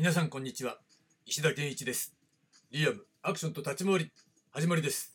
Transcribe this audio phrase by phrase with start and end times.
[0.00, 0.78] 皆さんこんにちは。
[1.26, 2.16] 石田健一です。
[2.70, 4.10] リアムアクションと立ち回り
[4.50, 5.14] 始まりです。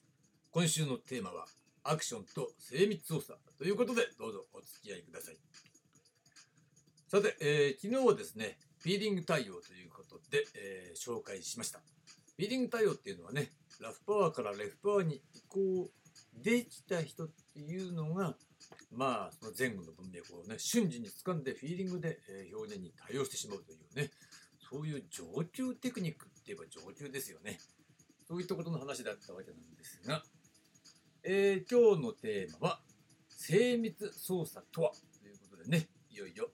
[0.51, 1.47] 今週のテーマは
[1.83, 3.39] アクションと精密操作。
[3.57, 5.37] ということでどうぞお付き合いください。
[7.07, 11.79] さて、えー、昨日はですねフィーリング対応ということで、えー、紹介しました。
[11.79, 13.49] フィーリング対応っていうのはね
[13.81, 15.89] ラフパワーからレフパワーに移行
[16.43, 18.35] できた人っていうのが
[18.91, 24.11] まあその前後の文脈をね瞬時に掴んでフィーリングで、えー、表現に対応してしまうというね
[24.69, 27.59] そういう上級テクニックって言えば上級ですよね。
[28.27, 30.23] そういったことの話だったわけなんですが、
[31.23, 32.79] えー、今日のテーマは、
[33.29, 34.91] 精密操作とは？
[35.21, 36.49] ということでね、いよいよ、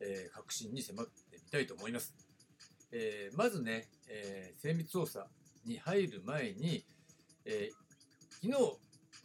[0.00, 2.14] えー、革新に迫ってみたいと思います。
[2.92, 5.26] えー、まずね、え精密操作
[5.64, 6.84] に入る前に、
[7.44, 7.70] え
[8.30, 8.52] 昨日、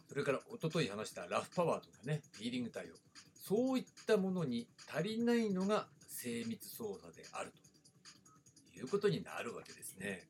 [0.08, 2.94] それから一昨日話したラフパワーとかね、フィーリング対応、
[3.34, 7.67] そういったものに足りないのが精密操作であると。
[8.78, 10.26] いうことになるわけですね。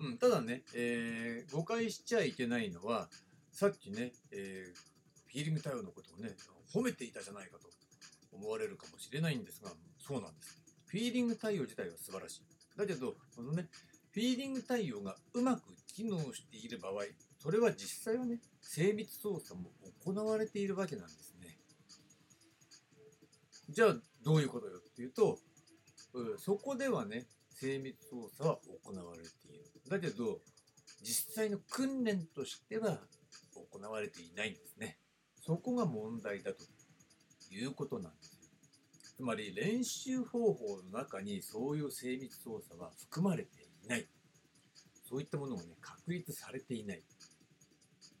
[0.00, 3.08] うん、ただね、えー、誤解しちゃいけないのは、
[3.52, 4.74] さっきね、えー、
[5.28, 6.30] フィーリング対応のことをね、
[6.72, 7.68] 褒めていたじゃないかと
[8.32, 10.62] 思われるかもしれないんですが、そうなんです。
[10.86, 12.42] フィーリング対応自体は素晴らしい。
[12.76, 13.68] だけど、このね、
[14.12, 17.04] フィーリング対応がうまく機能している場合、
[17.38, 19.70] それは実際はね、精密操作も
[20.04, 21.58] 行われているわけなんですね。
[23.68, 25.38] じゃあ、どういうことよっていうと、
[26.12, 29.64] うん、そこではね、精密操作は行われている。
[29.88, 30.40] だけど、
[31.02, 32.98] 実際の訓練としては
[33.54, 34.98] 行われていないんですね。
[35.36, 36.64] そこが問題だと
[37.50, 38.40] いうことなんですよ。
[39.16, 44.06] つまり練習方法の中にそういう精密操作は含まれていない。
[45.08, 47.02] そういったものがね、確立されていない。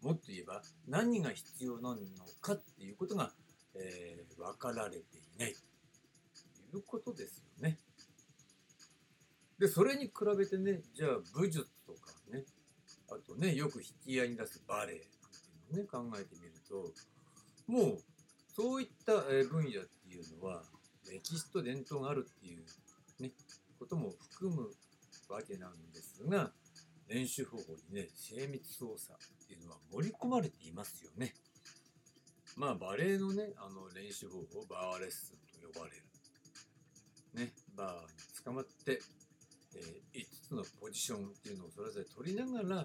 [0.02, 1.96] もっと言えば何が必要なの
[2.40, 3.32] かっていうことが、
[3.74, 5.70] えー、分かられていないと。
[6.76, 7.69] いうことですよね。
[9.60, 12.44] で、それに比べてね、じゃあ武術とかね、
[13.10, 16.90] あとね、よく引き合いに出すバレエなんていうのをね、考えてみると、
[17.66, 17.98] もう、
[18.56, 20.62] そういった分野っていうのは、
[21.10, 22.64] 歴史と伝統があるっていう
[23.22, 23.32] ね、
[23.78, 24.70] ことも含む
[25.28, 26.52] わけなんですが、
[27.08, 29.12] 練習方法にね、精密操作
[29.44, 31.34] っていうのは盛り込まれていますよね。
[32.56, 36.04] まあ、バレエのね、あの練習方法、バーレッスンと呼ばれる。
[37.34, 38.08] ね、バーに
[38.42, 39.00] 捕まって、
[40.50, 42.82] つのポジションっていうのをそれぞれ取りながら、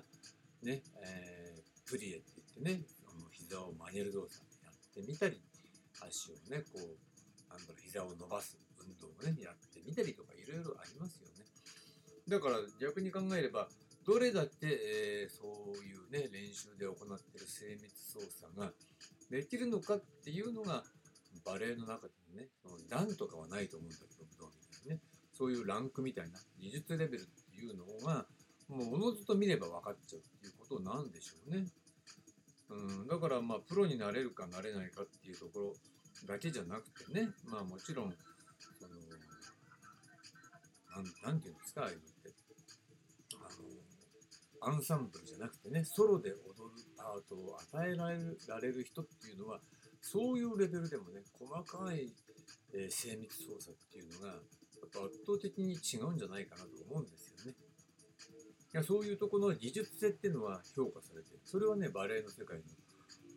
[0.61, 5.41] ね、えー、プリエって言ってね、その膝を曲げる動作やってみたり、
[5.97, 11.45] 足をね、こう、なんだろう、膝を伸ばす運動をね、やってみたりとかいろいろありますよね。
[12.29, 13.67] だから逆に考えれば、
[14.05, 18.69] どれだって、えー、そういうね、練習で行っている精密操作が
[19.31, 20.83] できるのかっていうのが、
[21.43, 25.01] バレエの中でもね、その段とかはないと思うんだけど、武道みたいなね、
[25.37, 28.25] そういうランクみたいな技術レベルっていうのが、
[28.69, 31.65] もうおのずと見れば分かっちゃうっていうことなんでしょうね。
[32.69, 35.73] うん、だからまあプロになれるかなれないかっていうところ
[36.25, 38.15] だけじゃなくてね、まあもちろん、
[38.79, 38.95] その、
[40.95, 42.33] なんなんていうんですか、ああいうのって。
[44.63, 46.39] あの、アンサンブルじゃなくてね、ソロで踊る
[46.97, 49.59] パートを与えられるられる人っていうのは、
[50.01, 52.07] そういうレベルでもね、細かい、
[52.73, 54.39] えー、精密操作っていうのが、
[54.85, 57.57] やっぱ圧倒的に違うんじゃないかなと思うんですよね。
[58.73, 62.63] いやそういうとこの技術性っていうのは評価されてそれはね、バレエの世界の、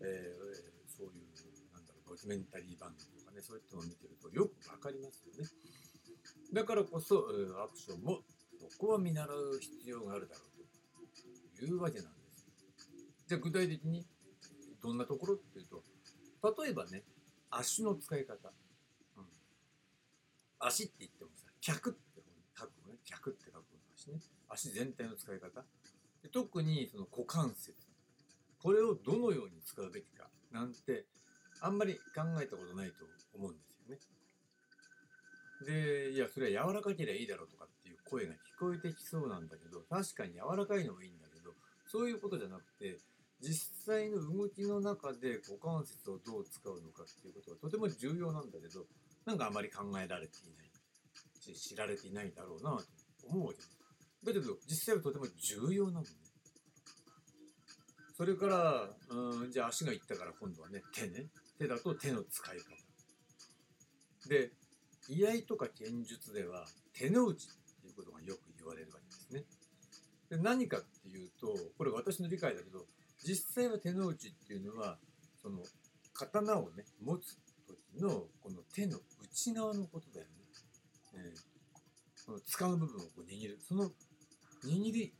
[0.02, 5.48] えー、そういう、なんだろう、ドキュメンタリー番組とかね、そういったのを見てるとよくわかりますよね。
[6.52, 7.28] だからこそ、
[7.62, 8.20] アクションも、
[8.70, 10.40] そこは見習う必要があるだろ
[11.54, 12.46] うというわけなんです。
[13.28, 14.06] じゃあ具体的に
[14.82, 15.84] どんなところっていうと、
[16.62, 17.04] 例えばね、
[17.50, 18.50] 足の使い方。
[20.60, 22.22] 足って言ってもさ、脚って
[22.56, 22.98] 書くのね。
[23.04, 23.62] 脚って書くの
[23.94, 24.20] 足ね。
[24.48, 25.64] 足全体の使い方。
[26.22, 27.74] で特にその股関節。
[28.60, 31.06] これをどのように使うべきかなんて、
[31.60, 33.98] あんまり考えたことないと思うんですよね。
[35.64, 41.54] で、いや、それは柔らかければいいだろうとかっていう声が聞こえてきそうなんだけど、確かに柔らかいのもいいんだけど、
[41.86, 42.98] そういうことじゃなくて、
[43.40, 48.86] 実際の動きの中で股関節をどう使うのかっていうことはとても重要なんだけど、
[49.28, 53.76] なんかあまり考えられていないし、知られていないんだろうなと思うわけです。
[54.24, 56.08] だけど、実際はとても重要なのね。
[58.16, 61.26] それから、うん、じゃあ足がいったから今度はね、手ね。
[61.58, 64.30] 手だと手の使い方。
[64.30, 64.50] で、
[65.10, 67.48] 居合とか剣術では手の内っ
[67.82, 69.44] ていうことがよく言われるわけですね。
[70.30, 72.86] で何かっていうと、これ私の理解だけど、
[73.22, 74.98] 実際は手の内っていうのは
[75.42, 75.62] その
[76.14, 77.36] 刀をね持つ
[77.66, 78.98] 時のこの手の
[79.38, 80.32] 内側のことだよね。
[81.14, 81.34] え
[82.16, 83.58] その塚の部分をこう握る。
[83.60, 83.90] その
[84.64, 85.14] 握り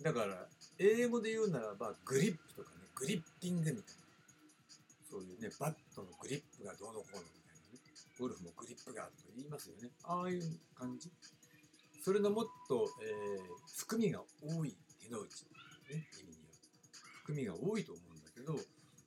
[0.00, 0.46] だから
[0.78, 3.82] 英語で言うならばグリップとかねグリッピングみたいな。
[5.10, 7.80] そういうねバットのグリップがどうのこうのみたいなね。
[8.18, 9.90] ゴルフもグリップがあると言いますよね。
[10.04, 10.42] ああいう
[10.78, 11.10] 感じ。
[12.00, 15.42] それのもっと、えー、含みが多い手の内、
[15.90, 16.52] ね、意味には
[17.24, 18.54] 含みが多いと思うんだけど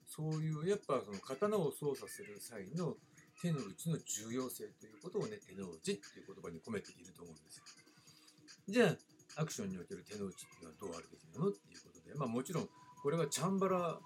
[0.08, 2.96] そういうやっぱその刀を操作する際の
[3.42, 7.64] 手の内の重要性ということをね手の内っていう言葉に込めていると思うんですよ。
[8.70, 8.88] じゃ
[9.38, 11.50] あアクションにおける手の内っていうのはどうあるべきなの？
[11.50, 12.70] っていうことでまあもちろん
[13.04, 14.00] これはチャンバラっ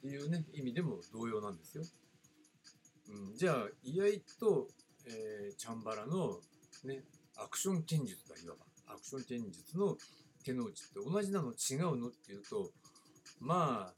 [0.00, 1.84] ていうね意味でも同様なんですよ、
[3.08, 4.04] うん、じゃあ居合
[4.38, 4.68] と、
[5.06, 6.38] えーチャンバラの
[6.84, 7.02] ね
[7.36, 8.94] アクション剣術だいわば。
[8.94, 9.96] アクション剣術の
[10.44, 11.52] 手の内って同じなの？
[11.52, 12.08] 違うの？
[12.08, 12.70] っていうと
[13.40, 13.94] まあ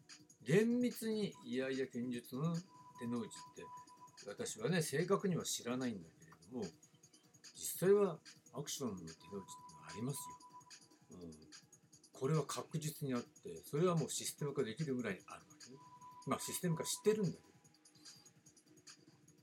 [0.47, 2.57] 厳密に居合や剣術の
[2.99, 3.65] 手の内って
[4.27, 6.65] 私はね正確には知らないんだけれども
[7.55, 8.19] 実際は
[8.53, 10.17] アクションの手の内ってのはあります
[11.11, 11.19] よ。
[11.23, 11.31] うん、
[12.13, 13.29] これは確実にあって
[13.65, 15.79] それはもうシステム化できるぐらいあるわけね。
[16.27, 17.39] まあシステム化してるんだけ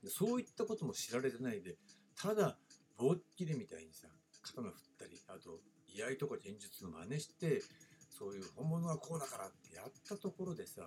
[0.04, 1.76] どそういったことも知られてないで
[2.20, 2.58] ただ
[2.98, 4.08] 棒っきりみたいにさ
[4.42, 7.62] 刀振ったりあと居合とか剣術の真似して
[8.10, 10.82] そういう本物はこうだからってやったところでさ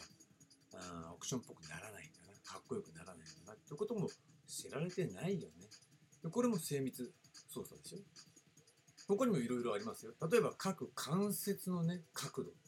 [0.75, 3.53] あーアクションっぽくならないんだかっこよくならないんだな？
[3.53, 4.07] ってことも
[4.47, 5.67] 知られてないよね。
[6.23, 7.11] でこれも精密
[7.49, 7.97] 操作でしょ
[9.07, 10.13] 他にもいろいろありますよ。
[10.31, 12.59] 例えば各関節のね角度とか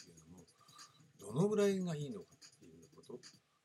[0.00, 0.44] っていうのも
[1.34, 3.18] どのぐらいがいいのかっていうこと。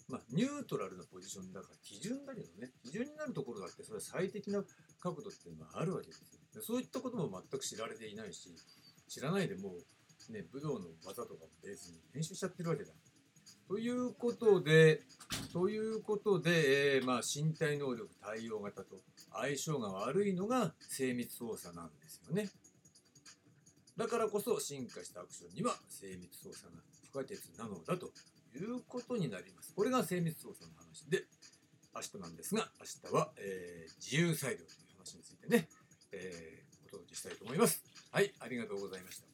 [0.10, 2.72] まあニュートラルなポジションだから基準だけどね。
[2.86, 4.64] 基準になるところだってそれ最適な
[5.00, 6.26] 角度っていうのはあるわけですよ。
[6.54, 8.54] でそういったことも全く知られていないし
[9.08, 9.76] 知らないでも
[10.30, 12.92] うね武道の技とかもベースに練習しちゃってるわけだ。
[13.68, 15.02] ということで、
[15.54, 19.02] ということで、えーまあ、身体能力対応型と
[19.32, 22.50] 相性が悪いのが精密操作なんですよね。
[23.96, 28.08] だからこそ進化したアクションには精密操作が不可欠なのだと
[28.58, 29.74] いうことになります。
[29.76, 31.26] これが精密操作の話で、
[31.96, 34.68] 明日なんですが、明日は、えー自由裁量という
[34.98, 35.68] 話についてね、
[36.12, 37.84] えーお届けしたいと思います。
[38.12, 39.33] はい、ありがとうございました。